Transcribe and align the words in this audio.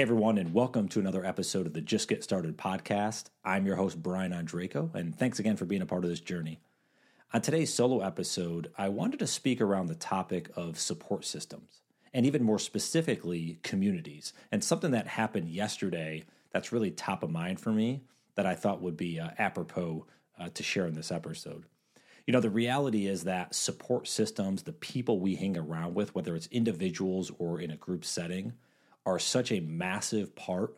Hey, 0.00 0.04
everyone, 0.04 0.38
and 0.38 0.54
welcome 0.54 0.88
to 0.88 0.98
another 0.98 1.26
episode 1.26 1.66
of 1.66 1.74
the 1.74 1.82
Just 1.82 2.08
Get 2.08 2.24
Started 2.24 2.56
podcast. 2.56 3.24
I'm 3.44 3.66
your 3.66 3.76
host, 3.76 4.02
Brian 4.02 4.32
Ondrako, 4.32 4.94
and 4.94 5.14
thanks 5.14 5.38
again 5.38 5.58
for 5.58 5.66
being 5.66 5.82
a 5.82 5.86
part 5.86 6.04
of 6.04 6.10
this 6.10 6.20
journey. 6.20 6.58
On 7.34 7.42
today's 7.42 7.74
solo 7.74 8.00
episode, 8.00 8.72
I 8.78 8.88
wanted 8.88 9.18
to 9.18 9.26
speak 9.26 9.60
around 9.60 9.88
the 9.88 9.94
topic 9.94 10.48
of 10.56 10.78
support 10.78 11.26
systems, 11.26 11.82
and 12.14 12.24
even 12.24 12.42
more 12.42 12.58
specifically, 12.58 13.58
communities, 13.62 14.32
and 14.50 14.64
something 14.64 14.92
that 14.92 15.06
happened 15.06 15.50
yesterday 15.50 16.24
that's 16.50 16.72
really 16.72 16.90
top 16.90 17.22
of 17.22 17.28
mind 17.28 17.60
for 17.60 17.70
me 17.70 18.00
that 18.36 18.46
I 18.46 18.54
thought 18.54 18.80
would 18.80 18.96
be 18.96 19.20
uh, 19.20 19.28
apropos 19.36 20.06
uh, 20.38 20.48
to 20.54 20.62
share 20.62 20.86
in 20.86 20.94
this 20.94 21.12
episode. 21.12 21.64
You 22.26 22.32
know, 22.32 22.40
the 22.40 22.48
reality 22.48 23.06
is 23.06 23.24
that 23.24 23.54
support 23.54 24.08
systems, 24.08 24.62
the 24.62 24.72
people 24.72 25.20
we 25.20 25.34
hang 25.34 25.58
around 25.58 25.94
with, 25.94 26.14
whether 26.14 26.34
it's 26.34 26.46
individuals 26.46 27.30
or 27.38 27.60
in 27.60 27.70
a 27.70 27.76
group 27.76 28.06
setting, 28.06 28.54
are 29.06 29.18
such 29.18 29.52
a 29.52 29.60
massive 29.60 30.34
part 30.36 30.76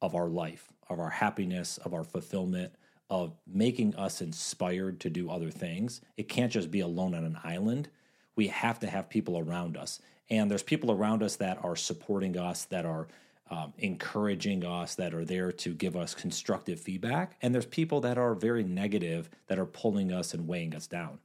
of 0.00 0.14
our 0.14 0.28
life, 0.28 0.72
of 0.88 1.00
our 1.00 1.10
happiness, 1.10 1.78
of 1.78 1.94
our 1.94 2.04
fulfillment, 2.04 2.72
of 3.10 3.34
making 3.46 3.94
us 3.96 4.20
inspired 4.20 5.00
to 5.00 5.10
do 5.10 5.30
other 5.30 5.50
things. 5.50 6.00
It 6.16 6.28
can't 6.28 6.52
just 6.52 6.70
be 6.70 6.80
alone 6.80 7.14
on 7.14 7.24
an 7.24 7.38
island. 7.42 7.88
We 8.36 8.48
have 8.48 8.78
to 8.80 8.86
have 8.86 9.08
people 9.08 9.38
around 9.38 9.76
us. 9.76 10.00
And 10.30 10.50
there's 10.50 10.62
people 10.62 10.92
around 10.92 11.22
us 11.22 11.36
that 11.36 11.62
are 11.64 11.76
supporting 11.76 12.36
us, 12.36 12.64
that 12.66 12.84
are 12.84 13.08
um, 13.50 13.72
encouraging 13.78 14.64
us, 14.64 14.94
that 14.96 15.14
are 15.14 15.24
there 15.24 15.50
to 15.52 15.74
give 15.74 15.96
us 15.96 16.14
constructive 16.14 16.78
feedback. 16.78 17.36
And 17.40 17.54
there's 17.54 17.66
people 17.66 18.02
that 18.02 18.18
are 18.18 18.34
very 18.34 18.62
negative, 18.62 19.30
that 19.46 19.58
are 19.58 19.66
pulling 19.66 20.12
us 20.12 20.34
and 20.34 20.46
weighing 20.46 20.74
us 20.74 20.86
down. 20.86 21.18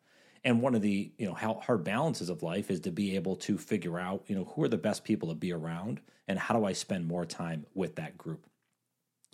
And 0.44 0.62
one 0.62 0.76
of 0.76 0.82
the 0.82 1.12
you 1.18 1.26
know 1.26 1.34
hard 1.34 1.84
balances 1.84 2.30
of 2.30 2.44
life 2.44 2.70
is 2.70 2.82
to 2.82 2.92
be 2.92 3.16
able 3.16 3.36
to 3.38 3.58
figure 3.58 4.00
out 4.00 4.24
you 4.28 4.36
know 4.36 4.46
who 4.46 4.64
are 4.64 4.70
the 4.70 4.78
best 4.78 5.04
people 5.04 5.30
to 5.30 5.36
be 5.36 5.54
around, 5.54 6.02
and 6.28 6.38
how 6.38 6.58
do 6.58 6.66
I 6.66 6.74
spend 6.74 7.08
more 7.08 7.26
time 7.26 7.66
with 7.74 7.96
that 7.96 8.18
group. 8.18 8.46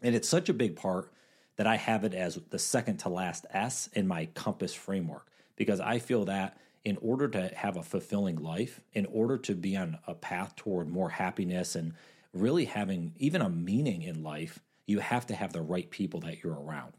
And 0.02 0.15
it's 0.15 0.30
such 0.30 0.49
a 0.49 0.53
big 0.53 0.75
part 0.75 1.11
that 1.57 1.67
I 1.67 1.75
have 1.75 2.03
it 2.05 2.13
as 2.13 2.39
the 2.49 2.59
second 2.59 2.97
to 2.97 3.09
last 3.09 3.45
S 3.52 3.89
in 3.93 4.07
my 4.07 4.27
compass 4.27 4.73
framework 4.73 5.30
because 5.57 5.81
I 5.81 5.99
feel 5.99 6.25
that 6.25 6.57
in 6.85 6.97
order 7.02 7.27
to 7.27 7.49
have 7.55 7.75
a 7.75 7.83
fulfilling 7.83 8.37
life, 8.37 8.80
in 8.93 9.05
order 9.07 9.37
to 9.37 9.53
be 9.53 9.75
on 9.75 9.99
a 10.07 10.13
path 10.13 10.55
toward 10.55 10.87
more 10.87 11.09
happiness 11.09 11.75
and 11.75 11.93
really 12.33 12.65
having 12.65 13.13
even 13.17 13.41
a 13.41 13.49
meaning 13.49 14.03
in 14.03 14.23
life, 14.23 14.59
you 14.85 14.99
have 14.99 15.27
to 15.27 15.35
have 15.35 15.52
the 15.52 15.61
right 15.61 15.89
people 15.89 16.21
that 16.21 16.41
you're 16.43 16.59
around. 16.59 16.93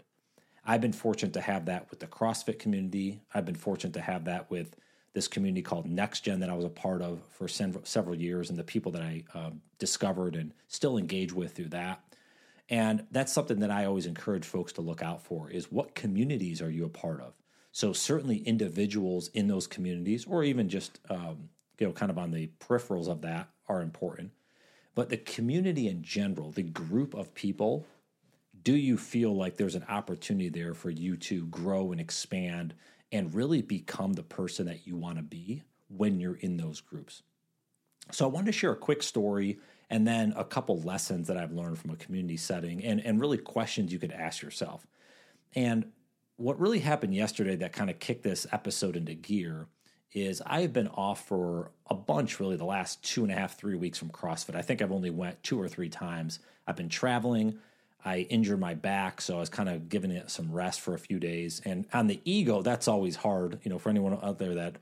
I've 0.71 0.81
been 0.81 0.93
fortunate 0.93 1.33
to 1.33 1.41
have 1.41 1.65
that 1.65 1.91
with 1.91 1.99
the 1.99 2.07
CrossFit 2.07 2.61
community. 2.61 3.19
I've 3.35 3.45
been 3.45 3.57
fortunate 3.57 3.95
to 3.95 4.01
have 4.01 4.27
that 4.27 4.49
with 4.53 4.77
this 5.15 5.27
community 5.27 5.63
called 5.63 5.89
NextGen 5.89 6.39
that 6.39 6.49
I 6.49 6.55
was 6.55 6.65
a 6.65 6.69
part 6.69 7.03
of 7.03 7.23
for 7.29 7.49
several 7.49 8.15
years 8.15 8.51
and 8.51 8.57
the 8.57 8.63
people 8.63 8.93
that 8.93 9.03
I 9.03 9.25
um, 9.35 9.63
discovered 9.81 10.37
and 10.37 10.55
still 10.69 10.97
engage 10.97 11.33
with 11.33 11.57
through 11.57 11.71
that. 11.71 12.05
And 12.69 13.05
that's 13.11 13.33
something 13.33 13.59
that 13.59 13.73
I 13.73 13.85
always 13.85 14.07
encourage 14.07 14.45
folks 14.45 14.73
to 14.75 14.81
look 14.81 15.03
out 15.03 15.25
for 15.25 15.51
is 15.51 15.73
what 15.73 15.97
communities 15.97 16.63
are 16.63 16.71
you 16.71 16.85
a 16.85 16.89
part 16.89 17.21
of? 17.21 17.33
So 17.73 17.93
certainly 17.93 18.37
individuals 18.37 19.27
in 19.35 19.49
those 19.49 19.67
communities 19.67 20.25
or 20.25 20.45
even 20.45 20.69
just 20.69 21.01
um, 21.11 21.49
you 21.81 21.87
know 21.89 21.93
kind 21.93 22.13
of 22.13 22.19
on 22.19 22.31
the 22.31 22.49
peripherals 22.61 23.09
of 23.09 23.23
that 23.23 23.49
are 23.69 23.83
important. 23.83 24.31
But 24.95 25.09
the 25.09 25.17
community 25.17 25.89
in 25.89 26.05
general, 26.05 26.53
the 26.53 26.63
group 26.63 27.15
of 27.15 27.35
people 27.35 27.87
do 28.63 28.75
you 28.75 28.97
feel 28.97 29.35
like 29.35 29.57
there's 29.57 29.75
an 29.75 29.87
opportunity 29.89 30.49
there 30.49 30.75
for 30.75 30.91
you 30.91 31.17
to 31.17 31.47
grow 31.47 31.93
and 31.93 32.01
expand 32.01 32.75
and 33.13 33.35
really 33.35 33.63
become 33.63 34.13
the 34.13 34.23
person 34.23 34.67
that 34.67 34.87
you 34.87 34.97
want 34.97 35.17
to 35.17 35.23
be 35.23 35.63
when 35.89 36.21
you're 36.21 36.37
in 36.37 36.57
those 36.57 36.81
groups? 36.81 37.23
So, 38.11 38.25
I 38.25 38.29
wanted 38.29 38.47
to 38.47 38.53
share 38.53 38.73
a 38.73 38.77
quick 38.77 39.03
story 39.03 39.59
and 39.89 40.07
then 40.07 40.33
a 40.37 40.45
couple 40.45 40.81
lessons 40.81 41.27
that 41.29 41.37
I've 41.37 41.53
learned 41.53 41.79
from 41.79 41.91
a 41.91 41.97
community 41.97 42.37
setting 42.37 42.85
and, 42.85 43.05
and 43.05 43.21
really 43.21 43.39
questions 43.39 43.93
you 43.93 43.99
could 43.99 44.13
ask 44.13 44.41
yourself. 44.43 44.87
And 45.55 45.91
what 46.37 46.59
really 46.59 46.79
happened 46.79 47.15
yesterday 47.15 47.57
that 47.57 47.73
kind 47.73 47.91
of 47.91 47.99
kicked 47.99 48.23
this 48.23 48.47
episode 48.53 48.97
into 48.97 49.15
gear 49.15 49.67
is 50.13 50.43
I 50.45 50.63
have 50.63 50.73
been 50.73 50.89
off 50.89 51.27
for 51.27 51.71
a 51.89 51.95
bunch 51.95 52.41
really 52.41 52.57
the 52.57 52.65
last 52.65 53.03
two 53.03 53.23
and 53.23 53.33
a 53.33 53.35
half, 53.35 53.57
three 53.57 53.77
weeks 53.77 53.99
from 53.99 54.11
CrossFit. 54.11 54.57
I 54.57 54.63
think 54.63 54.81
I've 54.81 54.93
only 54.93 55.11
went 55.11 55.43
two 55.43 55.61
or 55.61 55.69
three 55.69 55.89
times. 55.89 56.41
I've 56.67 56.77
been 56.77 56.89
traveling. 56.89 57.59
I 58.05 58.21
injured 58.31 58.61
my 58.61 58.75
back, 58.75 59.21
so 59.21 59.37
I 59.37 59.41
was 59.41 59.49
kind 59.49 59.69
of 59.69 59.89
giving 59.89 60.11
it 60.11 60.31
some 60.31 60.51
rest 60.51 60.81
for 60.81 60.95
a 60.95 60.99
few 60.99 61.19
days. 61.19 61.61
And 61.65 61.87
on 61.93 62.07
the 62.07 62.21
ego, 62.25 62.63
that's 62.63 62.89
always 62.89 63.17
hard. 63.17 63.61
You 63.63 63.71
know, 63.71 63.79
for 63.79 63.91
anyone 63.91 64.19
out 64.23 64.39
there 64.39 64.55
that 64.55 64.77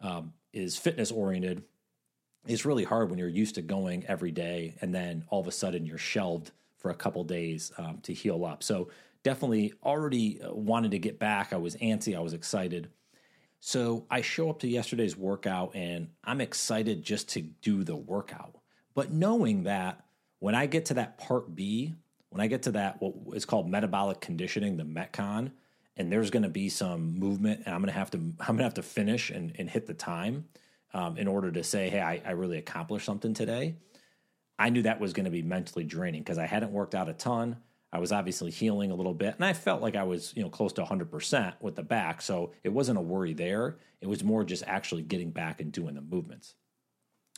um, 0.00 0.32
is 0.52 0.76
fitness 0.76 1.10
oriented, 1.12 1.62
it's 2.46 2.64
really 2.64 2.84
hard 2.84 3.10
when 3.10 3.18
you're 3.18 3.28
used 3.28 3.54
to 3.54 3.62
going 3.62 4.04
every 4.06 4.32
day, 4.32 4.74
and 4.80 4.94
then 4.94 5.24
all 5.28 5.40
of 5.40 5.46
a 5.46 5.52
sudden 5.52 5.86
you're 5.86 5.98
shelved 5.98 6.50
for 6.78 6.90
a 6.90 6.94
couple 6.94 7.24
days 7.24 7.72
um, 7.78 7.98
to 8.02 8.12
heal 8.12 8.44
up. 8.44 8.62
So 8.62 8.88
definitely 9.22 9.72
already 9.82 10.42
uh, 10.42 10.52
wanted 10.52 10.90
to 10.90 10.98
get 10.98 11.18
back. 11.18 11.52
I 11.52 11.56
was 11.56 11.76
antsy. 11.76 12.16
I 12.16 12.20
was 12.20 12.34
excited. 12.34 12.90
So 13.60 14.04
I 14.10 14.20
show 14.20 14.50
up 14.50 14.58
to 14.58 14.68
yesterday's 14.68 15.16
workout, 15.16 15.74
and 15.74 16.08
I'm 16.22 16.42
excited 16.42 17.02
just 17.02 17.30
to 17.30 17.40
do 17.40 17.82
the 17.82 17.96
workout, 17.96 18.56
but 18.94 19.10
knowing 19.10 19.62
that 19.62 20.04
when 20.38 20.54
I 20.54 20.66
get 20.66 20.84
to 20.86 20.94
that 20.94 21.16
part 21.16 21.54
B 21.54 21.94
when 22.34 22.40
I 22.40 22.48
get 22.48 22.62
to 22.62 22.72
that, 22.72 23.00
what 23.00 23.36
is 23.36 23.44
called 23.44 23.70
metabolic 23.70 24.20
conditioning, 24.20 24.76
the 24.76 24.82
Metcon, 24.82 25.52
and 25.96 26.10
there's 26.10 26.30
going 26.30 26.42
to 26.42 26.48
be 26.48 26.68
some 26.68 27.16
movement, 27.16 27.62
and 27.64 27.72
I'm 27.72 27.80
going 27.80 27.92
to 27.92 27.96
have 27.96 28.10
to 28.10 28.18
I'm 28.18 28.34
going 28.40 28.58
to 28.58 28.64
have 28.64 28.74
to 28.74 28.82
finish 28.82 29.30
and, 29.30 29.54
and 29.56 29.70
hit 29.70 29.86
the 29.86 29.94
time 29.94 30.46
um, 30.92 31.16
in 31.16 31.28
order 31.28 31.52
to 31.52 31.62
say, 31.62 31.90
hey, 31.90 32.00
I, 32.00 32.20
I 32.26 32.32
really 32.32 32.58
accomplished 32.58 33.06
something 33.06 33.34
today. 33.34 33.76
I 34.58 34.70
knew 34.70 34.82
that 34.82 34.98
was 34.98 35.12
going 35.12 35.26
to 35.26 35.30
be 35.30 35.42
mentally 35.42 35.84
draining 35.84 36.22
because 36.22 36.38
I 36.38 36.46
hadn't 36.46 36.72
worked 36.72 36.96
out 36.96 37.08
a 37.08 37.12
ton. 37.12 37.58
I 37.92 38.00
was 38.00 38.10
obviously 38.10 38.50
healing 38.50 38.90
a 38.90 38.96
little 38.96 39.14
bit, 39.14 39.36
and 39.36 39.44
I 39.44 39.52
felt 39.52 39.80
like 39.80 39.94
I 39.94 40.02
was, 40.02 40.32
you 40.34 40.42
know, 40.42 40.50
close 40.50 40.72
to 40.72 40.82
100% 40.82 41.54
with 41.60 41.76
the 41.76 41.84
back. 41.84 42.20
So 42.20 42.50
it 42.64 42.72
wasn't 42.72 42.98
a 42.98 43.00
worry 43.00 43.32
there. 43.32 43.76
It 44.00 44.08
was 44.08 44.24
more 44.24 44.42
just 44.42 44.64
actually 44.66 45.02
getting 45.02 45.30
back 45.30 45.60
and 45.60 45.70
doing 45.70 45.94
the 45.94 46.00
movements. 46.00 46.56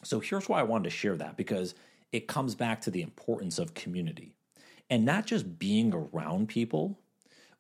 So 0.05 0.21
here's 0.21 0.49
why 0.49 0.61
I 0.61 0.63
wanted 0.63 0.85
to 0.85 0.97
share 0.97 1.17
that 1.17 1.37
because 1.37 1.75
it 2.13 2.29
comes 2.29 2.55
back 2.55 2.81
to 2.83 2.91
the 2.91 3.03
importance 3.03 3.59
of 3.59 3.75
community 3.75 4.37
and 4.91 5.05
not 5.05 5.27
just 5.27 5.59
being 5.59 5.93
around 5.93 6.49
people, 6.49 6.99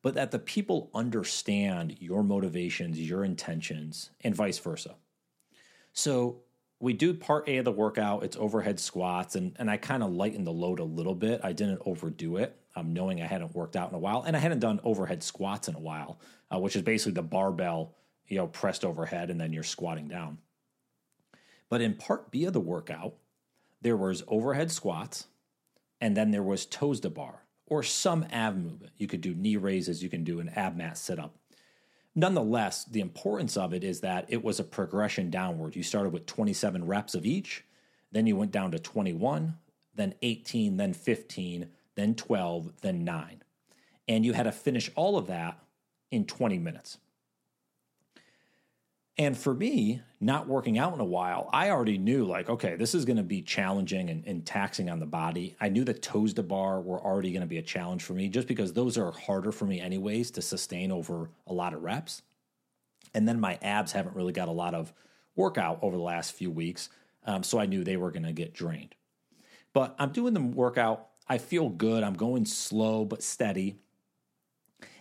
but 0.02 0.14
that 0.14 0.30
the 0.30 0.38
people 0.38 0.90
understand 0.94 1.96
your 2.00 2.22
motivations, 2.22 3.00
your 3.00 3.24
intentions, 3.24 4.10
and 4.20 4.34
vice 4.34 4.58
versa. 4.58 4.94
So 5.92 6.42
we 6.78 6.92
do 6.92 7.14
part 7.14 7.48
A 7.48 7.56
of 7.56 7.64
the 7.64 7.72
workout, 7.72 8.22
it's 8.22 8.36
overhead 8.36 8.78
squats, 8.78 9.34
and, 9.34 9.56
and 9.58 9.70
I 9.70 9.78
kind 9.78 10.02
of 10.02 10.12
lightened 10.12 10.46
the 10.46 10.52
load 10.52 10.78
a 10.78 10.84
little 10.84 11.14
bit. 11.14 11.40
I 11.42 11.52
didn't 11.52 11.80
overdo 11.86 12.36
it, 12.36 12.56
um, 12.76 12.92
knowing 12.92 13.22
I 13.22 13.26
hadn't 13.26 13.54
worked 13.54 13.76
out 13.76 13.88
in 13.88 13.94
a 13.94 13.98
while, 13.98 14.22
and 14.22 14.36
I 14.36 14.38
hadn't 14.38 14.60
done 14.60 14.80
overhead 14.84 15.22
squats 15.22 15.68
in 15.68 15.74
a 15.74 15.80
while, 15.80 16.20
uh, 16.52 16.58
which 16.58 16.76
is 16.76 16.82
basically 16.82 17.14
the 17.14 17.22
barbell, 17.22 17.94
you 18.28 18.36
know, 18.36 18.46
pressed 18.46 18.84
overhead, 18.84 19.30
and 19.30 19.40
then 19.40 19.52
you're 19.52 19.62
squatting 19.62 20.06
down. 20.06 20.38
But 21.68 21.80
in 21.80 21.94
part 21.94 22.30
B 22.30 22.44
of 22.44 22.52
the 22.52 22.60
workout, 22.60 23.14
there 23.80 23.96
was 23.96 24.22
overhead 24.28 24.70
squats, 24.70 25.26
and 26.00 26.16
then 26.16 26.30
there 26.30 26.42
was 26.42 26.66
toes 26.66 27.00
to 27.00 27.10
bar 27.10 27.44
or 27.66 27.82
some 27.82 28.26
ab 28.30 28.56
movement. 28.56 28.92
You 28.96 29.06
could 29.06 29.20
do 29.20 29.34
knee 29.34 29.56
raises, 29.56 30.02
you 30.02 30.08
can 30.08 30.24
do 30.24 30.40
an 30.40 30.50
ab 30.50 30.76
mat 30.76 30.98
sit 30.98 31.18
up. 31.18 31.36
Nonetheless, 32.14 32.84
the 32.86 33.00
importance 33.00 33.56
of 33.56 33.74
it 33.74 33.84
is 33.84 34.00
that 34.00 34.24
it 34.28 34.42
was 34.42 34.58
a 34.58 34.64
progression 34.64 35.30
downward. 35.30 35.76
You 35.76 35.82
started 35.82 36.12
with 36.12 36.24
27 36.26 36.86
reps 36.86 37.14
of 37.14 37.26
each, 37.26 37.64
then 38.10 38.26
you 38.26 38.36
went 38.36 38.52
down 38.52 38.70
to 38.70 38.78
21, 38.78 39.58
then 39.94 40.14
18, 40.22 40.76
then 40.76 40.94
15, 40.94 41.68
then 41.94 42.14
12, 42.14 42.72
then 42.80 43.04
9. 43.04 43.42
And 44.08 44.24
you 44.24 44.32
had 44.32 44.44
to 44.44 44.52
finish 44.52 44.90
all 44.94 45.18
of 45.18 45.26
that 45.26 45.58
in 46.10 46.24
20 46.24 46.58
minutes. 46.58 46.98
And 49.18 49.36
for 49.36 49.54
me, 49.54 50.02
not 50.20 50.46
working 50.46 50.76
out 50.78 50.92
in 50.92 51.00
a 51.00 51.04
while, 51.04 51.48
I 51.50 51.70
already 51.70 51.96
knew 51.96 52.26
like, 52.26 52.50
okay, 52.50 52.76
this 52.76 52.94
is 52.94 53.06
going 53.06 53.16
to 53.16 53.22
be 53.22 53.40
challenging 53.40 54.10
and, 54.10 54.22
and, 54.26 54.44
taxing 54.44 54.90
on 54.90 55.00
the 55.00 55.06
body. 55.06 55.56
I 55.58 55.70
knew 55.70 55.84
the 55.84 55.94
toes 55.94 56.34
to 56.34 56.42
bar 56.42 56.82
were 56.82 57.00
already 57.00 57.32
going 57.32 57.40
to 57.40 57.46
be 57.46 57.56
a 57.56 57.62
challenge 57.62 58.02
for 58.02 58.12
me 58.12 58.28
just 58.28 58.46
because 58.46 58.74
those 58.74 58.98
are 58.98 59.10
harder 59.10 59.52
for 59.52 59.64
me, 59.64 59.80
anyways, 59.80 60.32
to 60.32 60.42
sustain 60.42 60.92
over 60.92 61.30
a 61.46 61.54
lot 61.54 61.72
of 61.72 61.82
reps. 61.82 62.22
And 63.14 63.26
then 63.26 63.40
my 63.40 63.58
abs 63.62 63.92
haven't 63.92 64.16
really 64.16 64.34
got 64.34 64.48
a 64.48 64.52
lot 64.52 64.74
of 64.74 64.92
workout 65.34 65.78
over 65.80 65.96
the 65.96 66.02
last 66.02 66.32
few 66.32 66.50
weeks. 66.50 66.90
Um, 67.24 67.42
so 67.42 67.58
I 67.58 67.64
knew 67.64 67.84
they 67.84 67.96
were 67.96 68.10
going 68.10 68.24
to 68.24 68.32
get 68.32 68.52
drained. 68.52 68.94
But 69.72 69.94
I'm 69.98 70.10
doing 70.10 70.34
the 70.34 70.42
workout. 70.42 71.08
I 71.26 71.38
feel 71.38 71.70
good. 71.70 72.04
I'm 72.04 72.14
going 72.14 72.44
slow 72.44 73.06
but 73.06 73.22
steady. 73.22 73.78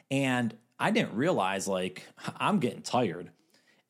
And 0.10 0.56
I 0.80 0.92
didn't 0.92 1.16
realize 1.16 1.68
like 1.68 2.04
I'm 2.38 2.60
getting 2.60 2.82
tired 2.82 3.32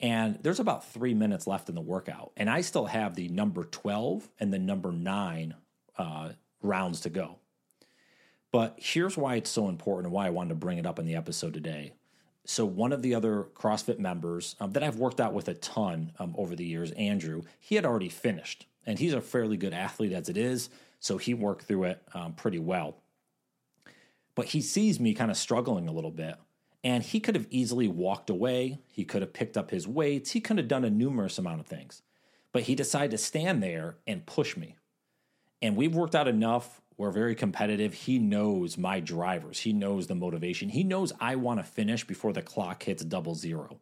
and 0.05 0.37
there's 0.43 0.59
about 0.59 0.87
three 0.87 1.15
minutes 1.15 1.47
left 1.47 1.67
in 1.67 1.73
the 1.73 1.81
workout. 1.81 2.31
And 2.37 2.47
I 2.47 2.61
still 2.61 2.85
have 2.85 3.15
the 3.15 3.27
number 3.27 3.63
12 3.63 4.29
and 4.39 4.53
the 4.53 4.59
number 4.59 4.91
nine 4.91 5.55
uh, 5.97 6.33
rounds 6.61 7.01
to 7.01 7.09
go. 7.09 7.39
But 8.51 8.75
here's 8.77 9.17
why 9.17 9.35
it's 9.35 9.49
so 9.49 9.67
important 9.67 10.05
and 10.05 10.13
why 10.13 10.27
I 10.27 10.29
wanted 10.29 10.49
to 10.49 10.55
bring 10.55 10.77
it 10.77 10.85
up 10.85 10.99
in 10.99 11.07
the 11.07 11.15
episode 11.15 11.55
today. 11.55 11.93
So, 12.45 12.67
one 12.67 12.93
of 12.93 13.01
the 13.01 13.15
other 13.15 13.47
CrossFit 13.55 13.97
members 13.97 14.55
um, 14.59 14.73
that 14.73 14.83
I've 14.83 14.97
worked 14.97 15.19
out 15.19 15.33
with 15.33 15.47
a 15.47 15.55
ton 15.55 16.11
um, 16.19 16.35
over 16.37 16.55
the 16.55 16.63
years, 16.63 16.91
Andrew, 16.91 17.41
he 17.59 17.73
had 17.73 17.83
already 17.83 18.09
finished. 18.09 18.67
And 18.85 18.99
he's 18.99 19.13
a 19.13 19.21
fairly 19.21 19.57
good 19.57 19.73
athlete 19.73 20.11
as 20.11 20.29
it 20.29 20.37
is. 20.37 20.69
So 20.99 21.17
he 21.17 21.33
worked 21.33 21.65
through 21.65 21.85
it 21.85 22.03
um, 22.13 22.33
pretty 22.33 22.59
well. 22.59 22.97
But 24.35 24.45
he 24.45 24.61
sees 24.61 24.99
me 24.99 25.15
kind 25.15 25.31
of 25.31 25.37
struggling 25.37 25.87
a 25.87 25.91
little 25.91 26.11
bit. 26.11 26.35
And 26.85 27.01
he 27.01 27.19
could 27.19 27.33
have 27.33 27.47
easily 27.49 27.87
walked 27.87 28.29
away. 28.29 28.77
He 28.87 29.05
could 29.05 29.23
have 29.23 29.33
picked 29.33 29.57
up 29.57 29.71
his 29.71 29.87
weights. 29.87 30.31
He 30.31 30.39
could 30.39 30.59
have 30.59 30.67
done 30.67 30.85
a 30.85 30.89
numerous 30.91 31.39
amount 31.39 31.59
of 31.59 31.65
things. 31.65 32.03
But 32.51 32.61
he 32.61 32.75
decided 32.75 33.09
to 33.09 33.17
stand 33.17 33.63
there 33.63 33.97
and 34.05 34.27
push 34.27 34.55
me. 34.55 34.75
And 35.63 35.75
we've 35.75 35.95
worked 35.95 36.13
out 36.13 36.27
enough. 36.27 36.81
We're 36.95 37.09
very 37.09 37.33
competitive. 37.33 37.95
He 37.95 38.19
knows 38.19 38.77
my 38.77 38.99
drivers. 38.99 39.61
He 39.61 39.73
knows 39.73 40.05
the 40.05 40.13
motivation. 40.13 40.69
He 40.69 40.83
knows 40.83 41.11
I 41.19 41.37
want 41.37 41.59
to 41.59 41.63
finish 41.63 42.05
before 42.05 42.33
the 42.33 42.43
clock 42.43 42.83
hits 42.83 43.03
double 43.03 43.33
zero. 43.33 43.79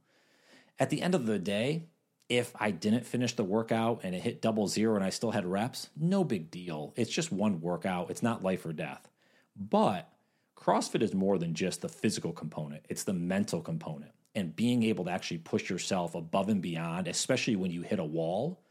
At 0.80 0.90
the 0.90 1.02
end 1.02 1.14
of 1.14 1.26
the 1.26 1.40
day, 1.40 1.84
if 2.30 2.54
I 2.58 2.72
didn't 2.72 3.06
finish 3.06 3.34
the 3.34 3.44
workout 3.44 4.00
and 4.04 4.16
it 4.16 4.22
hit 4.22 4.42
double 4.42 4.70
zero 4.70 4.96
and 4.96 5.04
I 5.04 5.10
still 5.10 5.32
had 5.32 5.46
reps, 5.46 5.90
no 6.00 6.24
big 6.24 6.50
deal. 6.50 6.94
It's 6.96 7.12
just 7.12 7.34
one 7.34 7.60
workout. 7.60 8.10
It's 8.10 8.24
not 8.24 8.44
life 8.44 8.66
or 8.66 8.72
death. 8.72 9.10
But 9.58 10.10
CrossFit 10.56 11.02
is 11.02 11.14
more 11.14 11.38
than 11.38 11.54
just 11.54 11.82
the 11.82 11.90
physical 11.90 12.32
component, 12.32 12.86
it's 12.90 13.04
the 13.04 13.14
mental 13.14 13.62
component. 13.62 14.12
And 14.36 14.56
being 14.56 14.82
able 14.84 15.06
to 15.06 15.12
actually 15.12 15.38
push 15.40 15.70
yourself 15.70 16.16
above 16.16 16.50
and 16.50 16.62
beyond, 16.62 17.08
especially 17.08 17.56
when 17.56 17.70
you 17.70 17.84
hit 17.84 18.00
a 18.00 18.04
wall, 18.04 18.64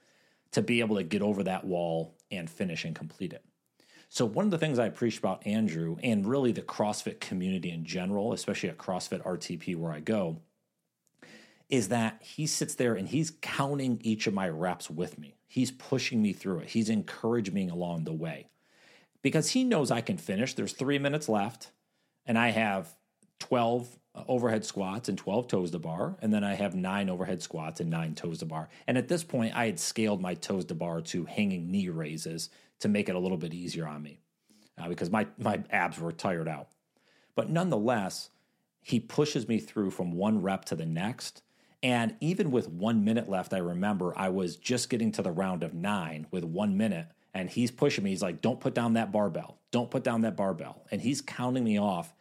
to 0.52 0.62
be 0.62 0.80
able 0.80 0.96
to 0.96 1.04
get 1.04 1.22
over 1.22 1.44
that 1.44 1.64
wall 1.64 2.16
and 2.30 2.50
finish 2.50 2.84
and 2.84 2.96
complete 2.96 3.32
it. 3.32 3.44
So, 4.08 4.26
one 4.26 4.44
of 4.44 4.50
the 4.50 4.58
things 4.58 4.78
I 4.78 4.86
appreciate 4.86 5.20
about 5.20 5.46
Andrew 5.46 5.96
and 6.02 6.26
really 6.26 6.52
the 6.52 6.62
CrossFit 6.62 7.20
community 7.20 7.70
in 7.70 7.84
general, 7.84 8.32
especially 8.32 8.68
at 8.68 8.76
CrossFit 8.76 9.24
RTP 9.24 9.76
where 9.76 9.92
I 9.92 10.00
go, 10.00 10.40
is 11.70 11.88
that 11.88 12.20
he 12.22 12.46
sits 12.46 12.74
there 12.74 12.94
and 12.94 13.08
he's 13.08 13.32
counting 13.40 13.98
each 14.02 14.26
of 14.26 14.34
my 14.34 14.48
reps 14.48 14.90
with 14.90 15.18
me. 15.18 15.36
He's 15.46 15.70
pushing 15.70 16.20
me 16.20 16.34
through 16.34 16.58
it. 16.58 16.68
He's 16.68 16.90
encouraging 16.90 17.54
me 17.54 17.68
along 17.68 18.04
the 18.04 18.12
way 18.12 18.48
because 19.22 19.50
he 19.50 19.64
knows 19.64 19.90
I 19.90 20.00
can 20.00 20.18
finish. 20.18 20.54
There's 20.54 20.72
three 20.72 20.98
minutes 20.98 21.28
left 21.28 21.70
and 22.26 22.38
I 22.38 22.50
have 22.50 22.94
12 23.40 23.98
uh, 24.14 24.24
overhead 24.28 24.64
squats 24.64 25.08
and 25.08 25.16
12 25.16 25.48
toes 25.48 25.70
to 25.70 25.78
bar, 25.78 26.16
and 26.20 26.32
then 26.32 26.44
I 26.44 26.54
have 26.54 26.74
nine 26.74 27.08
overhead 27.08 27.42
squats 27.42 27.80
and 27.80 27.90
nine 27.90 28.14
toes 28.14 28.38
to 28.38 28.46
bar. 28.46 28.68
And 28.86 28.98
at 28.98 29.08
this 29.08 29.24
point, 29.24 29.56
I 29.56 29.66
had 29.66 29.80
scaled 29.80 30.20
my 30.20 30.34
toes 30.34 30.64
to 30.66 30.74
bar 30.74 31.00
to 31.00 31.24
hanging 31.24 31.70
knee 31.70 31.88
raises 31.88 32.50
to 32.80 32.88
make 32.88 33.08
it 33.08 33.14
a 33.14 33.18
little 33.18 33.38
bit 33.38 33.54
easier 33.54 33.86
on 33.86 34.02
me 34.02 34.20
uh, 34.78 34.88
because 34.88 35.10
my, 35.10 35.26
my 35.38 35.62
abs 35.70 35.98
were 35.98 36.12
tired 36.12 36.48
out. 36.48 36.68
But 37.34 37.50
nonetheless, 37.50 38.30
he 38.82 39.00
pushes 39.00 39.48
me 39.48 39.58
through 39.58 39.92
from 39.92 40.12
one 40.12 40.42
rep 40.42 40.64
to 40.66 40.76
the 40.76 40.86
next. 40.86 41.42
And 41.82 42.14
even 42.20 42.50
with 42.50 42.68
one 42.68 43.04
minute 43.04 43.28
left, 43.28 43.54
I 43.54 43.58
remember 43.58 44.12
I 44.16 44.28
was 44.28 44.56
just 44.56 44.90
getting 44.90 45.10
to 45.12 45.22
the 45.22 45.32
round 45.32 45.62
of 45.62 45.74
nine 45.74 46.26
with 46.30 46.44
one 46.44 46.76
minute 46.76 47.06
and 47.34 47.50
he's 47.50 47.70
pushing 47.70 48.04
me. 48.04 48.10
He's 48.10 48.22
like, 48.22 48.40
"Don't 48.40 48.60
put 48.60 48.74
down 48.74 48.94
that 48.94 49.12
barbell. 49.12 49.58
Don't 49.70 49.90
put 49.90 50.04
down 50.04 50.22
that 50.22 50.36
barbell." 50.36 50.84
And 50.90 51.00
he's 51.00 51.20
counting 51.20 51.64
me 51.64 51.78
off. 51.78 52.14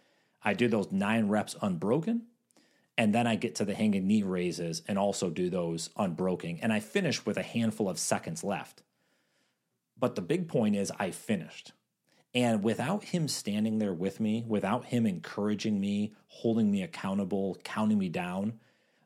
I 0.44 0.54
do 0.54 0.68
those 0.68 0.92
nine 0.92 1.28
reps 1.28 1.56
unbroken, 1.62 2.24
and 2.98 3.14
then 3.14 3.28
I 3.28 3.36
get 3.36 3.56
to 3.56 3.66
the 3.66 3.76
hanging 3.76 4.08
knee 4.08 4.24
raises 4.24 4.82
and 4.88 4.98
also 4.98 5.30
do 5.30 5.50
those 5.50 5.90
unbroken. 5.98 6.60
And 6.62 6.74
I 6.74 6.80
finish 6.80 7.26
with 7.26 7.38
a 7.38 7.44
handful 7.44 7.90
of 7.90 8.00
seconds 8.00 8.44
left. 8.44 8.84
But 10.00 10.16
the 10.16 10.22
big 10.22 10.48
point 10.48 10.76
is, 10.76 10.92
I 11.00 11.12
finished. 11.12 11.74
And 12.34 12.64
without 12.64 13.04
him 13.04 13.28
standing 13.28 13.80
there 13.80 13.94
with 13.94 14.20
me, 14.20 14.44
without 14.48 14.86
him 14.86 15.06
encouraging 15.06 15.80
me, 15.80 16.14
holding 16.28 16.72
me 16.72 16.82
accountable, 16.82 17.58
counting 17.64 17.98
me 17.98 18.10
down, 18.10 18.60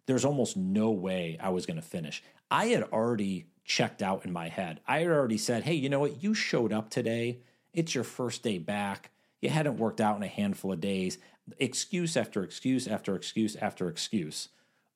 there's 0.06 0.26
almost 0.26 0.56
no 0.56 0.92
way 0.92 1.38
I 1.42 1.50
was 1.50 1.66
going 1.66 1.78
to 1.78 1.82
finish. 1.82 2.22
I 2.52 2.68
had 2.68 2.84
already 2.84 3.48
checked 3.66 4.02
out 4.02 4.26
in 4.26 4.32
my 4.32 4.48
head. 4.48 4.80
I 4.88 5.00
had 5.00 5.08
already 5.08 5.38
said, 5.38 5.64
hey, 5.64 5.74
you 5.74 5.90
know 5.90 6.00
what? 6.00 6.24
You 6.24 6.34
showed 6.34 6.72
up 6.72 6.90
today. 6.90 7.40
It's 7.74 7.94
your 7.94 8.04
first 8.04 8.44
day 8.44 8.60
back. 8.60 9.12
You 9.42 9.50
hadn't 9.50 9.78
worked 9.78 10.00
out 10.00 10.16
in 10.16 10.24
a 10.24 10.28
handful 10.28 10.72
of 10.72 10.80
days. 10.80 11.18
Excuse 11.60 12.16
after 12.16 12.44
excuse 12.44 12.88
after 12.88 13.16
excuse 13.16 13.56
after 13.56 13.90
excuse 13.90 14.50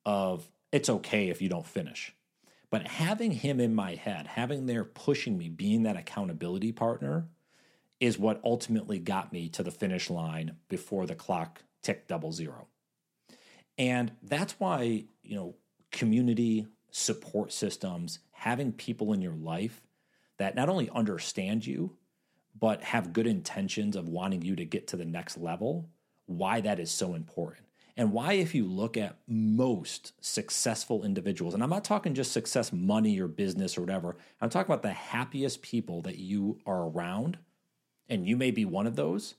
of 0.06 0.50
it's 0.72 0.90
okay 0.90 1.30
if 1.30 1.42
you 1.42 1.50
don't 1.50 1.66
finish. 1.66 2.16
But 2.72 2.88
having 2.88 3.32
him 3.32 3.60
in 3.60 3.74
my 3.74 3.96
head, 3.96 4.28
having 4.28 4.68
there 4.68 4.86
pushing 4.86 5.38
me, 5.38 5.50
being 5.50 5.84
that 5.84 5.98
accountability 5.98 6.72
partner, 6.72 7.28
is 8.00 8.18
what 8.18 8.40
ultimately 8.44 9.00
got 9.00 9.34
me 9.34 9.50
to 9.50 9.64
the 9.64 9.72
finish 9.72 10.10
line 10.10 10.56
before 10.70 11.06
the 11.06 11.16
clock 11.16 11.64
ticked 11.82 12.08
double 12.08 12.32
zero. 12.32 12.68
And 13.78 14.12
that's 14.22 14.54
why, 14.60 15.06
you 15.24 15.36
know, 15.36 15.56
community 15.92 16.68
support 16.92 17.52
systems, 17.52 18.20
having 18.32 18.72
people 18.72 19.14
in 19.14 19.22
your 19.22 19.36
life 19.36 19.82
that 20.38 20.56
not 20.56 20.70
only 20.70 20.90
understand 20.90 21.66
you, 21.66 21.96
but 22.60 22.84
have 22.84 23.14
good 23.14 23.28
intentions 23.28 23.96
of 23.96 24.10
wanting 24.10 24.42
you 24.42 24.56
to 24.56 24.66
get 24.66 24.88
to 24.88 24.98
the 24.98 25.06
next 25.06 25.38
level, 25.38 25.90
why 26.26 26.62
that 26.62 26.80
is 26.80 26.92
so 26.92 27.14
important. 27.14 27.66
And 27.98 28.14
why, 28.14 28.34
if 28.34 28.56
you 28.56 28.66
look 28.66 28.96
at 28.96 29.18
most 29.28 30.14
successful 30.22 31.04
individuals, 31.04 31.54
and 31.54 31.62
I'm 31.62 31.70
not 31.70 31.84
talking 31.84 32.14
just 32.14 32.32
success, 32.32 32.72
money, 32.72 33.20
or 33.20 33.28
business 33.28 33.78
or 33.78 33.82
whatever, 33.82 34.16
I'm 34.40 34.50
talking 34.50 34.72
about 34.72 34.84
the 34.84 34.94
happiest 34.94 35.62
people 35.62 36.02
that 36.04 36.18
you 36.18 36.60
are 36.66 36.88
around, 36.88 37.40
and 38.08 38.26
you 38.26 38.38
may 38.38 38.52
be 38.52 38.64
one 38.64 38.88
of 38.88 38.96
those. 38.96 39.36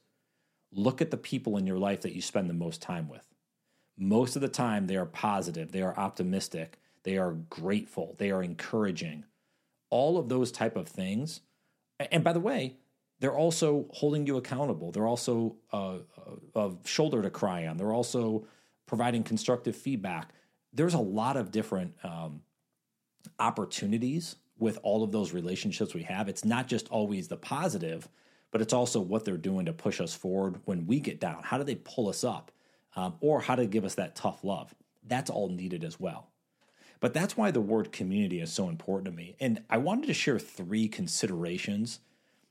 Look 0.72 1.00
at 1.00 1.10
the 1.10 1.16
people 1.16 1.56
in 1.56 1.66
your 1.66 1.78
life 1.78 2.02
that 2.02 2.14
you 2.14 2.20
spend 2.20 2.50
the 2.50 2.54
most 2.54 2.82
time 2.82 3.08
with. 3.08 3.24
Most 3.96 4.36
of 4.36 4.42
the 4.42 4.48
time, 4.48 4.86
they 4.86 4.96
are 4.96 5.06
positive, 5.06 5.72
they 5.72 5.82
are 5.82 5.98
optimistic, 5.98 6.78
they 7.02 7.18
are 7.18 7.32
grateful, 7.32 8.14
they 8.18 8.30
are 8.30 8.42
encouraging. 8.42 9.24
All 9.90 10.18
of 10.18 10.28
those 10.28 10.52
type 10.52 10.76
of 10.76 10.88
things. 10.88 11.40
And 11.98 12.22
by 12.22 12.32
the 12.32 12.40
way, 12.40 12.76
they're 13.18 13.36
also 13.36 13.86
holding 13.90 14.26
you 14.26 14.36
accountable. 14.36 14.92
They're 14.92 15.06
also 15.06 15.56
uh, 15.72 15.98
uh 16.54 16.70
a 16.70 16.70
shoulder 16.84 17.22
to 17.22 17.30
cry 17.30 17.66
on. 17.66 17.76
They're 17.76 17.92
also 17.92 18.46
providing 18.86 19.22
constructive 19.22 19.76
feedback. 19.76 20.30
There's 20.72 20.94
a 20.94 20.98
lot 20.98 21.36
of 21.36 21.50
different 21.50 21.94
um, 22.02 22.42
opportunities 23.38 24.36
with 24.58 24.78
all 24.82 25.02
of 25.02 25.10
those 25.12 25.32
relationships 25.32 25.94
we 25.94 26.02
have. 26.02 26.28
It's 26.28 26.44
not 26.44 26.68
just 26.68 26.88
always 26.88 27.28
the 27.28 27.36
positive, 27.36 28.08
but 28.50 28.60
it's 28.60 28.72
also 28.72 29.00
what 29.00 29.24
they're 29.24 29.36
doing 29.36 29.66
to 29.66 29.72
push 29.72 30.00
us 30.00 30.14
forward 30.14 30.60
when 30.64 30.86
we 30.86 31.00
get 31.00 31.20
down. 31.20 31.42
How 31.42 31.58
do 31.58 31.64
they 31.64 31.76
pull 31.76 32.08
us 32.08 32.24
up? 32.24 32.50
Um, 32.96 33.14
or 33.20 33.40
how 33.40 33.54
to 33.54 33.66
give 33.66 33.84
us 33.84 33.94
that 33.94 34.16
tough 34.16 34.42
love? 34.42 34.74
That's 35.06 35.30
all 35.30 35.48
needed 35.48 35.84
as 35.84 36.00
well. 36.00 36.28
But 37.00 37.14
that's 37.14 37.36
why 37.36 37.50
the 37.50 37.60
word 37.60 37.92
community 37.92 38.40
is 38.40 38.52
so 38.52 38.68
important 38.68 39.06
to 39.06 39.16
me. 39.16 39.34
And 39.40 39.62
I 39.70 39.78
wanted 39.78 40.06
to 40.06 40.14
share 40.14 40.38
three 40.38 40.86
considerations. 40.86 42.00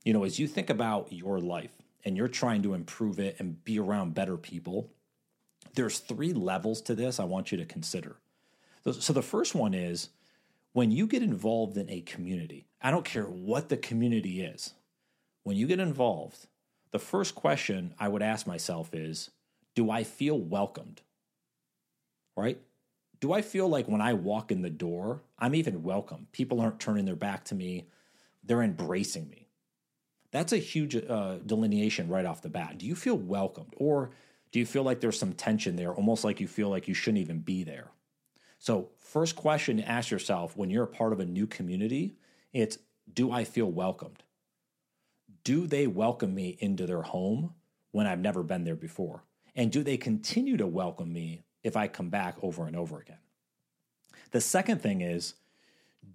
You 0.03 0.13
know, 0.13 0.23
as 0.23 0.39
you 0.39 0.47
think 0.47 0.69
about 0.69 1.13
your 1.13 1.39
life 1.39 1.71
and 2.03 2.17
you're 2.17 2.27
trying 2.27 2.63
to 2.63 2.73
improve 2.73 3.19
it 3.19 3.35
and 3.39 3.63
be 3.63 3.79
around 3.79 4.15
better 4.15 4.37
people, 4.37 4.89
there's 5.75 5.99
three 5.99 6.33
levels 6.33 6.81
to 6.81 6.95
this 6.95 7.19
I 7.19 7.25
want 7.25 7.51
you 7.51 7.57
to 7.59 7.65
consider. 7.65 8.15
So 8.99 9.13
the 9.13 9.21
first 9.21 9.53
one 9.53 9.73
is 9.73 10.09
when 10.73 10.89
you 10.89 11.05
get 11.05 11.21
involved 11.21 11.77
in 11.77 11.89
a 11.89 12.01
community, 12.01 12.65
I 12.81 12.91
don't 12.91 13.05
care 13.05 13.25
what 13.25 13.69
the 13.69 13.77
community 13.77 14.41
is, 14.41 14.73
when 15.43 15.57
you 15.57 15.67
get 15.67 15.79
involved, 15.79 16.47
the 16.91 16.99
first 16.99 17.35
question 17.35 17.93
I 17.99 18.07
would 18.07 18.21
ask 18.21 18.47
myself 18.47 18.93
is 18.93 19.29
Do 19.75 19.91
I 19.91 20.03
feel 20.03 20.39
welcomed? 20.39 21.01
Right? 22.35 22.59
Do 23.19 23.33
I 23.33 23.41
feel 23.41 23.67
like 23.67 23.87
when 23.87 24.01
I 24.01 24.13
walk 24.13 24.51
in 24.51 24.61
the 24.61 24.69
door, 24.69 25.21
I'm 25.37 25.55
even 25.55 25.83
welcome? 25.83 26.27
People 26.31 26.61
aren't 26.61 26.79
turning 26.79 27.05
their 27.05 27.15
back 27.15 27.45
to 27.45 27.55
me, 27.55 27.87
they're 28.43 28.61
embracing 28.61 29.29
me. 29.29 29.47
That's 30.31 30.53
a 30.53 30.57
huge 30.57 30.95
uh, 30.95 31.37
delineation 31.45 32.07
right 32.07 32.25
off 32.25 32.41
the 32.41 32.49
bat. 32.49 32.77
Do 32.77 32.85
you 32.85 32.95
feel 32.95 33.17
welcomed? 33.17 33.73
Or 33.77 34.11
do 34.51 34.59
you 34.59 34.65
feel 34.65 34.83
like 34.83 34.99
there's 34.99 35.19
some 35.19 35.33
tension 35.33 35.75
there, 35.75 35.93
almost 35.93 36.23
like 36.23 36.39
you 36.39 36.47
feel 36.47 36.69
like 36.69 36.87
you 36.87 36.93
shouldn't 36.93 37.21
even 37.21 37.39
be 37.39 37.63
there? 37.63 37.91
So, 38.59 38.89
first 38.97 39.35
question 39.35 39.77
to 39.77 39.89
ask 39.89 40.11
yourself 40.11 40.55
when 40.55 40.69
you're 40.69 40.83
a 40.83 40.87
part 40.87 41.13
of 41.13 41.19
a 41.19 41.25
new 41.25 41.47
community, 41.47 42.15
it's 42.53 42.77
do 43.11 43.31
I 43.31 43.43
feel 43.43 43.71
welcomed? 43.71 44.23
Do 45.43 45.65
they 45.65 45.87
welcome 45.87 46.35
me 46.35 46.57
into 46.59 46.85
their 46.85 47.01
home 47.01 47.53
when 47.91 48.05
I've 48.05 48.19
never 48.19 48.43
been 48.43 48.65
there 48.65 48.75
before? 48.75 49.23
And 49.55 49.71
do 49.71 49.83
they 49.83 49.97
continue 49.97 50.57
to 50.57 50.67
welcome 50.67 51.11
me 51.11 51.43
if 51.63 51.75
I 51.75 51.87
come 51.87 52.09
back 52.09 52.35
over 52.41 52.65
and 52.65 52.75
over 52.75 52.99
again. 52.99 53.17
The 54.31 54.41
second 54.41 54.81
thing 54.81 55.01
is, 55.01 55.35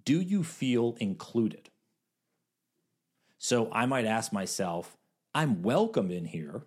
do 0.03 0.19
you 0.19 0.43
feel 0.43 0.95
included? 0.99 1.69
So 3.37 3.69
I 3.71 3.85
might 3.85 4.05
ask 4.05 4.31
myself, 4.33 4.97
I'm 5.33 5.61
welcome 5.61 6.09
in 6.09 6.25
here, 6.25 6.63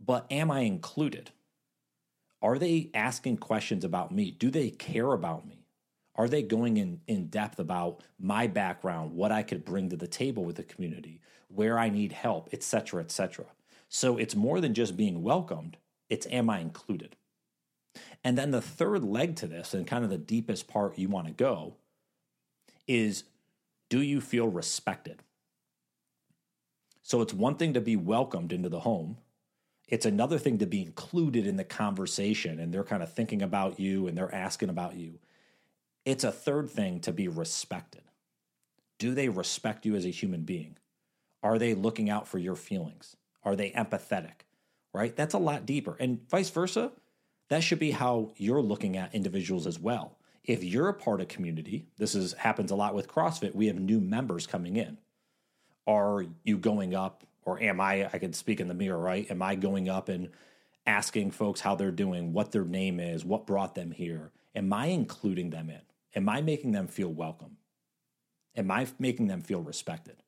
but 0.00 0.26
am 0.30 0.50
I 0.50 0.60
included? 0.60 1.30
Are 2.40 2.58
they 2.58 2.90
asking 2.94 3.38
questions 3.38 3.84
about 3.84 4.12
me? 4.12 4.30
Do 4.30 4.50
they 4.50 4.70
care 4.70 5.12
about 5.12 5.46
me? 5.46 5.66
Are 6.14 6.28
they 6.28 6.42
going 6.42 6.78
in, 6.78 7.00
in 7.06 7.26
depth 7.26 7.58
about 7.58 8.02
my 8.18 8.46
background, 8.46 9.14
what 9.14 9.30
I 9.30 9.42
could 9.42 9.64
bring 9.64 9.88
to 9.90 9.96
the 9.96 10.08
table 10.08 10.44
with 10.44 10.56
the 10.56 10.64
community, 10.64 11.20
where 11.48 11.78
I 11.78 11.90
need 11.90 12.12
help, 12.12 12.48
etc., 12.52 13.02
etc.? 13.02 13.46
So 13.88 14.16
it's 14.16 14.34
more 14.34 14.60
than 14.60 14.74
just 14.74 14.96
being 14.96 15.22
welcomed, 15.22 15.76
it's 16.08 16.26
am 16.30 16.50
I 16.50 16.58
included? 16.58 17.16
And 18.24 18.36
then 18.36 18.50
the 18.50 18.60
third 18.60 19.04
leg 19.04 19.36
to 19.36 19.46
this, 19.46 19.74
and 19.74 19.86
kind 19.86 20.04
of 20.04 20.10
the 20.10 20.18
deepest 20.18 20.68
part 20.68 20.98
you 20.98 21.08
want 21.08 21.26
to 21.26 21.32
go, 21.32 21.74
is 22.86 23.24
do 23.88 24.02
you 24.02 24.20
feel 24.20 24.48
respected? 24.48 25.22
So 27.02 27.22
it's 27.22 27.32
one 27.32 27.54
thing 27.54 27.72
to 27.74 27.80
be 27.80 27.96
welcomed 27.96 28.52
into 28.52 28.68
the 28.68 28.80
home. 28.80 29.18
It's 29.88 30.04
another 30.04 30.38
thing 30.38 30.58
to 30.58 30.66
be 30.66 30.82
included 30.82 31.46
in 31.46 31.56
the 31.56 31.64
conversation 31.64 32.60
and 32.60 32.72
they're 32.72 32.84
kind 32.84 33.02
of 33.02 33.12
thinking 33.12 33.40
about 33.40 33.80
you 33.80 34.06
and 34.06 34.16
they're 34.16 34.34
asking 34.34 34.68
about 34.68 34.96
you. 34.96 35.18
It's 36.04 36.24
a 36.24 36.32
third 36.32 36.68
thing 36.68 37.00
to 37.00 37.12
be 37.12 37.26
respected. 37.26 38.02
Do 38.98 39.14
they 39.14 39.30
respect 39.30 39.86
you 39.86 39.96
as 39.96 40.04
a 40.04 40.10
human 40.10 40.42
being? 40.42 40.76
Are 41.42 41.58
they 41.58 41.72
looking 41.72 42.10
out 42.10 42.28
for 42.28 42.38
your 42.38 42.56
feelings? 42.56 43.16
Are 43.42 43.56
they 43.56 43.70
empathetic? 43.70 44.42
Right? 44.92 45.16
That's 45.16 45.34
a 45.34 45.38
lot 45.38 45.64
deeper. 45.64 45.96
And 45.98 46.28
vice 46.28 46.50
versa, 46.50 46.92
that 47.48 47.62
should 47.62 47.78
be 47.78 47.90
how 47.90 48.32
you're 48.36 48.62
looking 48.62 48.96
at 48.96 49.14
individuals 49.14 49.66
as 49.66 49.78
well. 49.78 50.18
If 50.44 50.64
you're 50.64 50.88
a 50.88 50.94
part 50.94 51.20
of 51.20 51.28
community, 51.28 51.86
this 51.98 52.14
is 52.14 52.32
happens 52.34 52.70
a 52.70 52.76
lot 52.76 52.94
with 52.94 53.08
CrossFit, 53.08 53.54
we 53.54 53.66
have 53.66 53.78
new 53.78 54.00
members 54.00 54.46
coming 54.46 54.76
in. 54.76 54.98
Are 55.86 56.24
you 56.44 56.58
going 56.58 56.94
up 56.94 57.24
or 57.44 57.60
am 57.62 57.80
I 57.80 58.08
I 58.12 58.18
can 58.18 58.32
speak 58.32 58.60
in 58.60 58.68
the 58.68 58.74
mirror, 58.74 58.98
right? 58.98 59.30
Am 59.30 59.42
I 59.42 59.54
going 59.54 59.88
up 59.88 60.08
and 60.08 60.30
asking 60.86 61.30
folks 61.30 61.60
how 61.60 61.74
they're 61.74 61.90
doing, 61.90 62.32
what 62.32 62.52
their 62.52 62.64
name 62.64 62.98
is, 62.98 63.24
what 63.24 63.46
brought 63.46 63.74
them 63.74 63.90
here? 63.90 64.32
Am 64.54 64.72
I 64.72 64.86
including 64.86 65.50
them 65.50 65.68
in? 65.68 65.82
Am 66.14 66.28
I 66.28 66.40
making 66.40 66.72
them 66.72 66.88
feel 66.88 67.12
welcome? 67.12 67.58
Am 68.56 68.70
I 68.70 68.86
making 68.98 69.28
them 69.28 69.42
feel 69.42 69.60
respected? 69.60 70.22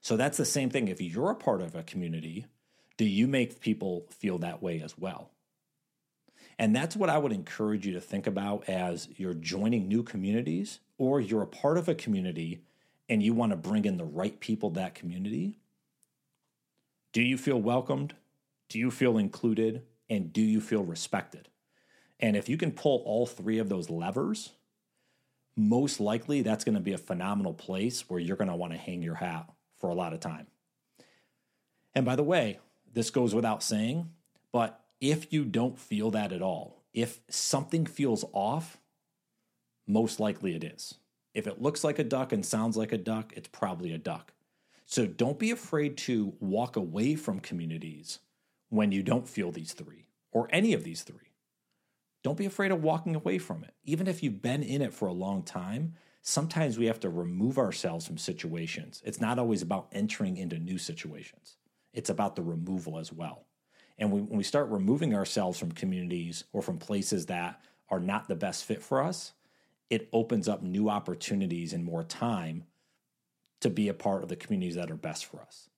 So 0.00 0.16
that's 0.16 0.38
the 0.38 0.44
same 0.44 0.70
thing. 0.70 0.88
If 0.88 1.00
you're 1.00 1.30
a 1.30 1.34
part 1.34 1.60
of 1.60 1.74
a 1.74 1.82
community, 1.82 2.46
do 2.96 3.04
you 3.04 3.26
make 3.26 3.60
people 3.60 4.06
feel 4.10 4.38
that 4.38 4.62
way 4.62 4.80
as 4.80 4.96
well? 4.96 5.30
And 6.58 6.74
that's 6.74 6.96
what 6.96 7.08
I 7.08 7.18
would 7.18 7.32
encourage 7.32 7.86
you 7.86 7.92
to 7.92 8.00
think 8.00 8.26
about 8.26 8.68
as 8.68 9.08
you're 9.16 9.34
joining 9.34 9.86
new 9.86 10.02
communities 10.02 10.80
or 10.98 11.20
you're 11.20 11.42
a 11.42 11.46
part 11.46 11.78
of 11.78 11.88
a 11.88 11.94
community 11.94 12.62
and 13.08 13.22
you 13.22 13.32
want 13.32 13.52
to 13.52 13.56
bring 13.56 13.84
in 13.84 13.96
the 13.96 14.04
right 14.04 14.38
people 14.40 14.70
that 14.70 14.94
community. 14.94 15.58
Do 17.12 17.22
you 17.22 17.38
feel 17.38 17.60
welcomed? 17.60 18.14
Do 18.68 18.78
you 18.78 18.90
feel 18.90 19.16
included? 19.18 19.82
And 20.10 20.32
do 20.32 20.40
you 20.40 20.60
feel 20.60 20.82
respected? 20.82 21.48
And 22.18 22.36
if 22.36 22.48
you 22.48 22.56
can 22.56 22.72
pull 22.72 23.02
all 23.04 23.26
three 23.26 23.58
of 23.58 23.68
those 23.68 23.88
levers, 23.88 24.50
most 25.56 26.00
likely 26.00 26.42
that's 26.42 26.64
going 26.64 26.74
to 26.74 26.80
be 26.80 26.92
a 26.92 26.98
phenomenal 26.98 27.54
place 27.54 28.08
where 28.08 28.20
you're 28.20 28.36
going 28.36 28.48
to 28.48 28.56
want 28.56 28.72
to 28.72 28.78
hang 28.78 29.02
your 29.02 29.16
hat 29.16 29.48
for 29.76 29.90
a 29.90 29.94
lot 29.94 30.12
of 30.12 30.20
time. 30.20 30.46
And 31.94 32.04
by 32.04 32.16
the 32.16 32.22
way, 32.22 32.58
this 32.92 33.10
goes 33.10 33.34
without 33.34 33.62
saying, 33.62 34.10
but 34.52 34.80
if 35.00 35.32
you 35.32 35.44
don't 35.44 35.78
feel 35.78 36.10
that 36.10 36.32
at 36.32 36.42
all, 36.42 36.82
if 36.92 37.20
something 37.28 37.86
feels 37.86 38.24
off, 38.32 38.78
most 39.86 40.20
likely 40.20 40.54
it 40.54 40.64
is. 40.64 40.94
If 41.34 41.46
it 41.46 41.62
looks 41.62 41.84
like 41.84 41.98
a 41.98 42.04
duck 42.04 42.32
and 42.32 42.44
sounds 42.44 42.76
like 42.76 42.92
a 42.92 42.98
duck, 42.98 43.32
it's 43.36 43.48
probably 43.48 43.92
a 43.92 43.98
duck. 43.98 44.32
So 44.86 45.06
don't 45.06 45.38
be 45.38 45.50
afraid 45.50 45.96
to 45.98 46.34
walk 46.40 46.76
away 46.76 47.14
from 47.14 47.40
communities 47.40 48.20
when 48.70 48.90
you 48.90 49.02
don't 49.02 49.28
feel 49.28 49.52
these 49.52 49.72
three 49.72 50.06
or 50.32 50.48
any 50.50 50.72
of 50.72 50.82
these 50.82 51.02
three. 51.02 51.34
Don't 52.24 52.38
be 52.38 52.46
afraid 52.46 52.72
of 52.72 52.82
walking 52.82 53.14
away 53.14 53.38
from 53.38 53.62
it. 53.64 53.74
Even 53.84 54.08
if 54.08 54.22
you've 54.22 54.42
been 54.42 54.62
in 54.62 54.82
it 54.82 54.92
for 54.92 55.06
a 55.06 55.12
long 55.12 55.42
time, 55.42 55.94
sometimes 56.22 56.78
we 56.78 56.86
have 56.86 57.00
to 57.00 57.08
remove 57.08 57.58
ourselves 57.58 58.06
from 58.06 58.18
situations. 58.18 59.02
It's 59.04 59.20
not 59.20 59.38
always 59.38 59.62
about 59.62 59.88
entering 59.92 60.36
into 60.36 60.58
new 60.58 60.78
situations, 60.78 61.56
it's 61.92 62.10
about 62.10 62.36
the 62.36 62.42
removal 62.42 62.98
as 62.98 63.12
well. 63.12 63.47
And 63.98 64.12
we, 64.12 64.20
when 64.20 64.38
we 64.38 64.44
start 64.44 64.68
removing 64.68 65.14
ourselves 65.14 65.58
from 65.58 65.72
communities 65.72 66.44
or 66.52 66.62
from 66.62 66.78
places 66.78 67.26
that 67.26 67.60
are 67.90 68.00
not 68.00 68.28
the 68.28 68.36
best 68.36 68.64
fit 68.64 68.82
for 68.82 69.02
us, 69.02 69.32
it 69.90 70.08
opens 70.12 70.48
up 70.48 70.62
new 70.62 70.88
opportunities 70.88 71.72
and 71.72 71.84
more 71.84 72.04
time 72.04 72.64
to 73.60 73.70
be 73.70 73.88
a 73.88 73.94
part 73.94 74.22
of 74.22 74.28
the 74.28 74.36
communities 74.36 74.76
that 74.76 74.90
are 74.90 74.96
best 74.96 75.24
for 75.26 75.40
us. 75.40 75.68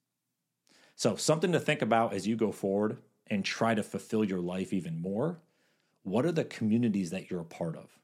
So, 0.96 1.16
something 1.16 1.52
to 1.52 1.60
think 1.60 1.80
about 1.80 2.12
as 2.12 2.26
you 2.26 2.36
go 2.36 2.52
forward 2.52 2.98
and 3.28 3.44
try 3.44 3.74
to 3.74 3.82
fulfill 3.82 4.24
your 4.24 4.40
life 4.40 4.72
even 4.72 5.00
more. 5.00 5.38
What 6.02 6.26
are 6.26 6.32
the 6.32 6.44
communities 6.44 7.10
that 7.10 7.30
you're 7.30 7.40
a 7.40 7.44
part 7.44 7.76
of? 7.76 7.98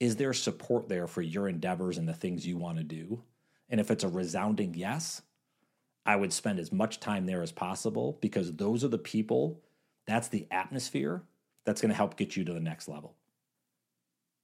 Is 0.00 0.16
there 0.16 0.32
support 0.32 0.88
there 0.88 1.06
for 1.06 1.22
your 1.22 1.48
endeavors 1.48 1.98
and 1.98 2.08
the 2.08 2.14
things 2.14 2.46
you 2.46 2.56
want 2.56 2.78
to 2.78 2.84
do? 2.84 3.22
And 3.68 3.80
if 3.80 3.90
it's 3.90 4.04
a 4.04 4.08
resounding 4.08 4.74
yes, 4.74 5.22
I 6.06 6.16
would 6.16 6.32
spend 6.32 6.58
as 6.58 6.72
much 6.72 7.00
time 7.00 7.26
there 7.26 7.42
as 7.42 7.52
possible 7.52 8.18
because 8.20 8.52
those 8.52 8.84
are 8.84 8.88
the 8.88 8.98
people, 8.98 9.60
that's 10.06 10.28
the 10.28 10.46
atmosphere 10.50 11.22
that's 11.64 11.80
going 11.80 11.90
to 11.90 11.96
help 11.96 12.16
get 12.16 12.36
you 12.36 12.44
to 12.44 12.52
the 12.52 12.60
next 12.60 12.88
level. 12.88 13.14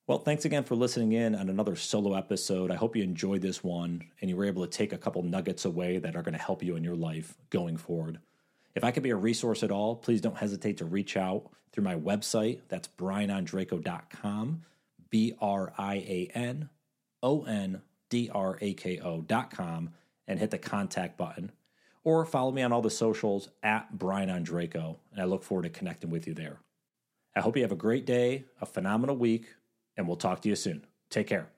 Well, 0.07 0.19
thanks 0.19 0.45
again 0.45 0.65
for 0.65 0.75
listening 0.75 1.13
in 1.13 1.37
on 1.37 1.49
another 1.49 1.77
solo 1.77 2.15
episode. 2.15 2.71
I 2.71 2.75
hope 2.75 2.97
you 2.97 3.03
enjoyed 3.05 3.43
this 3.43 3.63
one 3.63 4.03
and 4.21 4.29
you 4.29 4.37
were 4.37 4.47
able 4.47 4.67
to 4.67 4.71
take 4.71 4.93
a 4.93 4.99
couple 4.99 5.23
nuggets 5.23 5.65
away 5.65 5.99
that 5.99 6.17
are 6.17 6.23
going 6.23 6.37
to 6.37 6.43
help 6.43 6.63
you 6.65 6.75
in 6.75 6.83
your 6.83 6.97
life 6.97 7.37
going 7.51 7.77
forward. 7.77 8.19
If 8.75 8.83
I 8.83 8.91
could 8.91 9.03
be 9.03 9.11
a 9.11 9.17
resource 9.17 9.63
at 9.63 9.71
all, 9.71 9.95
please 9.95 10.21
don't 10.21 10.37
hesitate 10.37 10.79
to 10.79 10.85
reach 10.85 11.17
out 11.17 11.51
through 11.73 11.85
my 11.85 11.95
website. 11.95 12.61
That's 12.69 12.89
brianondrako.com, 12.89 14.63
B 15.11 15.35
R 15.41 15.73
I 15.79 15.95
A 15.95 16.31
N 16.35 16.71
O 17.23 17.45
N 17.45 17.83
D 18.09 18.31
R 18.33 18.59
A 18.61 18.75
K 18.75 18.99
O.com 18.99 19.91
and 20.31 20.39
hit 20.39 20.53
the 20.53 20.59
contact 20.59 21.19
button. 21.19 21.51
Or 22.05 22.25
follow 22.25 22.53
me 22.53 22.63
on 22.63 22.73
all 22.73 22.81
the 22.81 22.89
socials 22.89 23.51
at 23.65 23.99
Brian 23.99 24.31
Ondrako, 24.31 24.97
and 25.13 25.21
I 25.21 25.25
look 25.25 25.43
forward 25.43 25.65
to 25.65 25.71
connecting 25.71 26.09
with 26.09 26.27
you 26.29 26.35
there. 26.35 26.61
I 27.35 27.41
hope 27.41 27.57
you 27.57 27.63
have 27.63 27.73
a 27.73 27.77
great 27.77 28.07
day, 28.07 28.45
a 28.61 28.67
phenomenal 28.67 29.17
week, 29.17 29.47
and 29.97 30.07
we'll 30.07 30.17
talk 30.17 30.41
to 30.43 30.49
you 30.49 30.55
soon. 30.55 30.87
Take 31.11 31.27
care. 31.27 31.49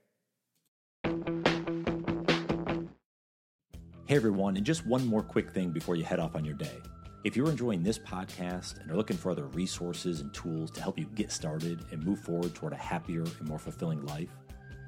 Hey 4.07 4.17
everyone, 4.17 4.57
and 4.57 4.65
just 4.65 4.87
one 4.87 5.07
more 5.07 5.23
quick 5.23 5.51
thing 5.51 5.71
before 5.71 5.95
you 5.95 6.05
head 6.05 6.19
off 6.19 6.35
on 6.35 6.45
your 6.45 6.55
day. 6.55 6.79
If 7.25 7.37
you're 7.37 7.51
enjoying 7.51 7.83
this 7.83 7.99
podcast 7.99 8.81
and 8.81 8.91
are 8.91 8.97
looking 8.97 9.19
for 9.19 9.31
other 9.31 9.47
resources 9.49 10.21
and 10.21 10.33
tools 10.33 10.71
to 10.73 10.81
help 10.81 10.99
you 10.99 11.05
get 11.15 11.31
started 11.31 11.85
and 11.93 12.03
move 12.03 12.21
forward 12.21 12.55
toward 12.55 12.73
a 12.73 12.77
happier 12.77 13.23
and 13.23 13.49
more 13.49 13.59
fulfilling 13.59 14.05
life, 14.07 14.31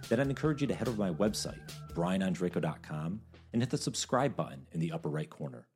then 0.09 0.21
I'd 0.21 0.31
encourage 0.31 0.62
you 0.62 0.67
to 0.69 0.75
head 0.75 0.88
over 0.88 0.97
to 0.97 1.03
my 1.03 1.12
website, 1.12 1.61
brianondrako.com, 1.95 3.21
and 3.54 3.62
hit 3.62 3.70
the 3.70 3.78
subscribe 3.78 4.34
button 4.34 4.66
in 4.73 4.80
the 4.80 4.90
upper 4.90 5.08
right 5.08 5.30
corner. 5.30 5.68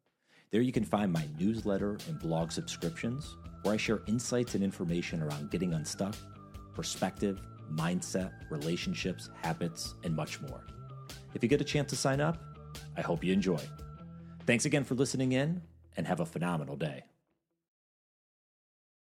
There 0.51 0.61
you 0.61 0.73
can 0.73 0.85
find 0.85 1.13
my 1.13 1.27
newsletter 1.39 1.97
and 2.09 2.19
blog 2.19 2.51
subscriptions, 2.51 3.37
where 3.63 3.75
I 3.75 3.77
share 3.77 4.03
insights 4.09 4.57
and 4.57 4.65
information 4.65 5.23
around 5.23 5.53
getting 5.53 5.73
unstuck, 5.73 6.17
perspective, 6.75 7.41
mindset, 7.73 8.33
relationships, 8.51 9.31
habits, 9.43 9.95
and 10.03 10.17
much 10.17 10.41
more. 10.43 10.67
If 11.35 11.43
you 11.43 11.49
get 11.49 11.61
a 11.61 11.65
chance 11.65 11.89
to 11.91 11.97
sign 11.97 12.21
up, 12.21 12.43
I 12.97 13.01
hope 13.01 13.23
you 13.23 13.33
enjoy. 13.33 13.61
Thanks 14.45 14.65
again 14.65 14.83
for 14.83 14.97
listening 14.97 15.33
in, 15.33 15.63
and 15.97 16.05
have 16.07 16.19
a 16.19 16.27
phenomenal 16.27 16.77
day. 16.77 17.05